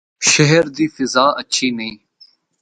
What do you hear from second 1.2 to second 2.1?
اچھی نیں۔